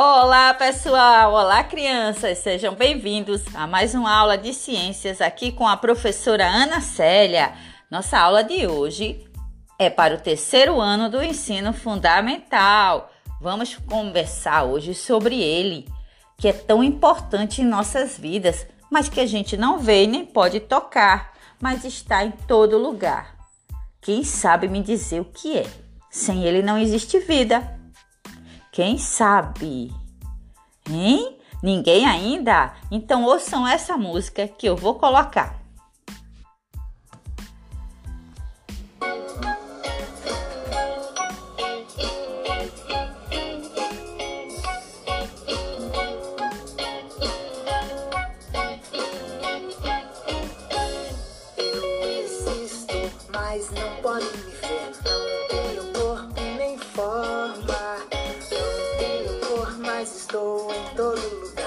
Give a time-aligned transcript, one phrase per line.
[0.00, 1.32] Olá, pessoal!
[1.32, 2.38] Olá, crianças!
[2.38, 7.52] Sejam bem-vindos a mais uma aula de ciências aqui com a professora Ana Célia.
[7.90, 9.28] Nossa aula de hoje
[9.76, 13.10] é para o terceiro ano do ensino fundamental.
[13.40, 15.88] Vamos conversar hoje sobre ele,
[16.36, 20.60] que é tão importante em nossas vidas, mas que a gente não vê nem pode
[20.60, 23.34] tocar, mas está em todo lugar.
[24.00, 25.66] Quem sabe me dizer o que é?
[26.08, 27.77] Sem ele não existe vida.
[28.78, 29.92] Quem sabe?
[30.88, 31.36] Hein?
[31.60, 32.74] Ninguém ainda?
[32.92, 35.60] Então ouçam essa música que eu vou colocar.
[60.38, 61.57] estou em todo lugar.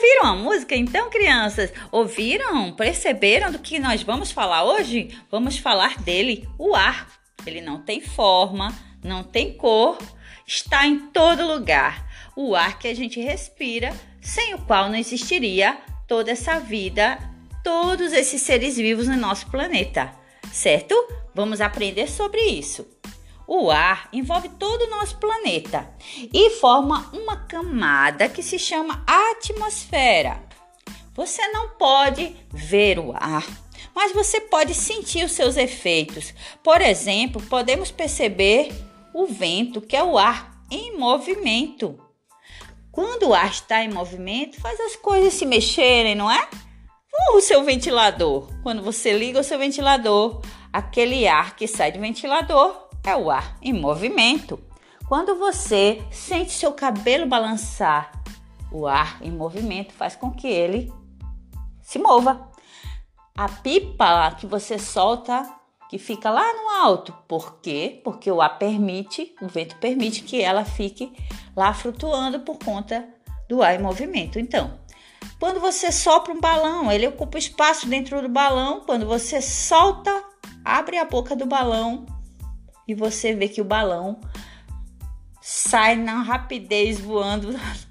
[0.00, 1.70] Ouviram a música então, crianças?
[1.92, 2.72] Ouviram?
[2.72, 5.14] Perceberam do que nós vamos falar hoje?
[5.30, 7.06] Vamos falar dele, o ar.
[7.46, 8.74] Ele não tem forma,
[9.04, 9.98] não tem cor,
[10.46, 12.08] está em todo lugar.
[12.34, 15.76] O ar que a gente respira, sem o qual não existiria
[16.08, 17.18] toda essa vida,
[17.62, 20.10] todos esses seres vivos no nosso planeta,
[20.50, 20.94] certo?
[21.34, 22.88] Vamos aprender sobre isso.
[23.52, 25.92] O ar envolve todo o nosso planeta
[26.32, 30.40] e forma uma camada que se chama atmosfera.
[31.16, 33.44] Você não pode ver o ar,
[33.92, 36.32] mas você pode sentir os seus efeitos.
[36.62, 38.72] Por exemplo, podemos perceber
[39.12, 41.98] o vento, que é o ar em movimento.
[42.92, 46.48] Quando o ar está em movimento, faz as coisas se mexerem, não é?
[47.32, 48.48] O seu ventilador.
[48.62, 50.40] Quando você liga o seu ventilador,
[50.72, 54.60] aquele ar que sai do ventilador é o ar em movimento.
[55.08, 58.12] Quando você sente seu cabelo balançar,
[58.70, 60.92] o ar em movimento faz com que ele
[61.82, 62.48] se mova.
[63.36, 65.48] A pipa que você solta,
[65.88, 68.00] que fica lá no alto, por quê?
[68.04, 71.12] Porque o ar permite, o vento permite que ela fique
[71.56, 73.08] lá flutuando por conta
[73.48, 74.38] do ar em movimento.
[74.38, 74.78] Então,
[75.40, 78.82] quando você sopra um balão, ele ocupa espaço dentro do balão.
[78.86, 80.22] Quando você solta,
[80.64, 82.06] abre a boca do balão,
[82.86, 84.20] e você vê que o balão
[85.40, 87.58] sai na rapidez voando.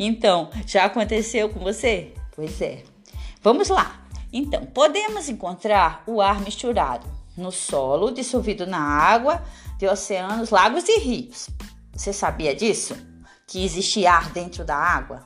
[0.00, 2.12] Então, já aconteceu com você?
[2.34, 2.82] Pois é.
[3.40, 4.04] Vamos lá.
[4.32, 7.06] Então, podemos encontrar o ar misturado
[7.36, 9.42] no solo, dissolvido na água
[9.78, 11.48] de oceanos, lagos e rios.
[11.92, 12.96] Você sabia disso?
[13.46, 15.24] Que existe ar dentro da água?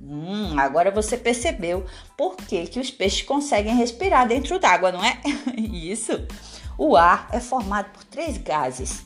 [0.00, 1.84] Hum, agora você percebeu
[2.16, 5.20] por que, que os peixes conseguem respirar dentro d'água, não é?
[5.56, 6.12] Isso.
[6.78, 9.04] O ar é formado por três gases: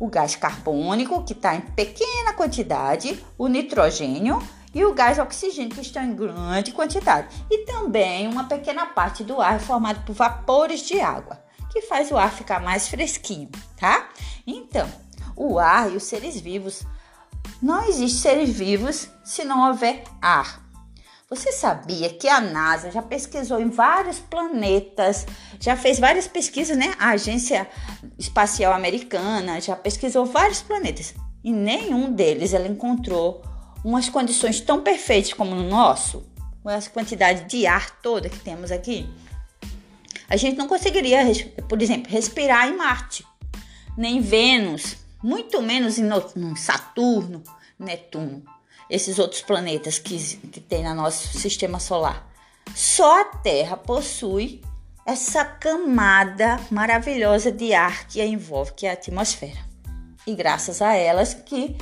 [0.00, 4.42] o gás carbônico, que está em pequena quantidade, o nitrogênio
[4.74, 7.28] e o gás oxigênio, que estão em grande quantidade.
[7.50, 12.10] E também uma pequena parte do ar é formado por vapores de água, que faz
[12.10, 14.08] o ar ficar mais fresquinho, tá?
[14.46, 14.90] Então,
[15.36, 16.82] o ar e os seres vivos.
[17.62, 20.63] Não existe seres vivos se não houver ar.
[21.30, 25.26] Você sabia que a NASA já pesquisou em vários planetas,
[25.58, 26.94] já fez várias pesquisas, né?
[26.98, 27.66] A Agência
[28.18, 33.42] Espacial Americana já pesquisou vários planetas e nenhum deles ela encontrou
[33.82, 36.30] umas condições tão perfeitas como no nosso,
[36.62, 39.08] com essa quantidade de ar toda que temos aqui.
[40.28, 41.20] A gente não conseguiria,
[41.68, 43.26] por exemplo, respirar em Marte,
[43.96, 46.06] nem Vênus, muito menos em
[46.54, 47.42] Saturno,
[47.78, 48.44] Netuno
[48.94, 50.18] esses outros planetas que,
[50.52, 52.26] que tem no nosso sistema solar.
[52.74, 54.62] Só a Terra possui
[55.06, 59.60] essa camada maravilhosa de ar que a envolve, que é a atmosfera.
[60.26, 61.76] E graças a elas que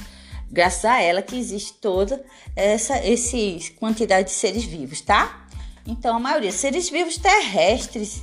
[0.50, 2.23] graças a ela que existe toda
[2.55, 5.47] essa esse quantidade de seres vivos, tá?
[5.87, 8.23] Então a maioria seres vivos terrestres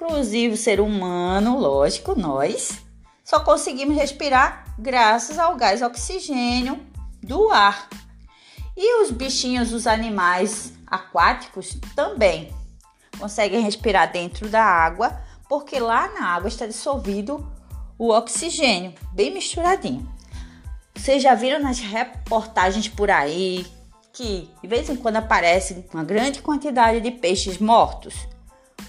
[0.00, 2.80] inclusive o ser humano, lógico, nós,
[3.22, 6.80] só conseguimos respirar graças ao gás oxigênio
[7.22, 7.88] do ar.
[8.76, 12.52] E os bichinhos, os animais aquáticos também
[13.18, 17.46] conseguem respirar dentro da água, porque lá na água está dissolvido
[17.98, 20.08] o oxigênio, bem misturadinho.
[20.94, 23.66] Vocês já viram nas reportagens por aí
[24.12, 28.14] que de vez em quando aparece uma grande quantidade de peixes mortos?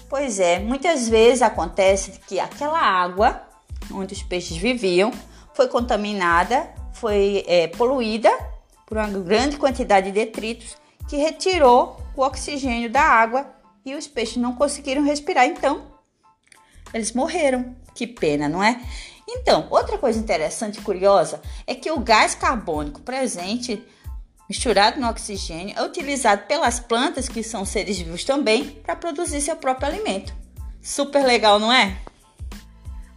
[0.08, 3.42] Pois é, muitas vezes acontece que aquela água
[3.90, 5.10] onde os peixes viviam
[5.54, 8.30] foi contaminada, foi é, poluída
[8.92, 10.76] por uma grande quantidade de detritos
[11.08, 13.50] que retirou o oxigênio da água
[13.86, 15.86] e os peixes não conseguiram respirar, então
[16.92, 17.74] eles morreram.
[17.94, 18.78] Que pena, não é?
[19.26, 23.82] Então, outra coisa interessante e curiosa é que o gás carbônico presente
[24.46, 29.56] misturado no oxigênio é utilizado pelas plantas, que são seres vivos também, para produzir seu
[29.56, 30.34] próprio alimento.
[30.82, 31.96] Super legal, não é?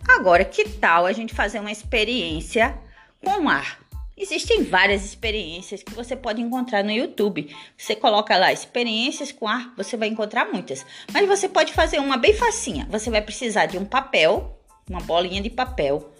[0.07, 2.79] Agora, que tal a gente fazer uma experiência
[3.21, 3.84] com ar?
[4.17, 7.53] Existem várias experiências que você pode encontrar no YouTube.
[7.77, 10.85] Você coloca lá experiências com ar, você vai encontrar muitas.
[11.11, 12.87] Mas você pode fazer uma bem facinha.
[12.89, 14.57] Você vai precisar de um papel,
[14.89, 16.13] uma bolinha de papel,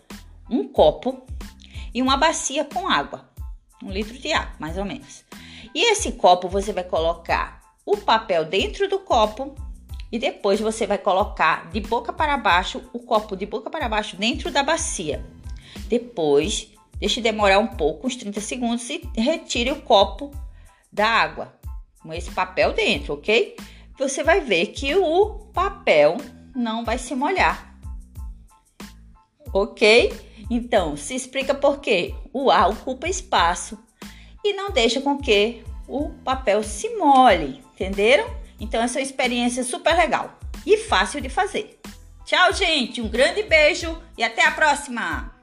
[0.50, 1.26] um copo
[1.94, 3.30] e uma bacia com água.
[3.82, 5.24] Um litro de água, mais ou menos.
[5.74, 9.56] E esse copo você vai colocar o papel dentro do copo
[10.12, 14.18] e depois você vai colocar de boca para baixo o copo de boca para baixo
[14.18, 15.26] dentro da bacia.
[15.88, 20.32] Depois Deixe demorar um pouco, uns 30 segundos e retire o copo
[20.92, 21.54] da água
[22.02, 23.56] com esse papel dentro, ok?
[23.98, 26.18] Você vai ver que o papel
[26.56, 27.78] não vai se molhar,
[29.54, 30.14] ok?
[30.50, 32.14] Então, se explica por quê?
[32.32, 33.78] O ar ocupa espaço
[34.44, 38.30] e não deixa com que o papel se molhe, entenderam?
[38.60, 41.80] Então, essa é uma experiência super legal e fácil de fazer.
[42.26, 43.02] Tchau, gente!
[43.02, 45.35] Um grande beijo e até a próxima!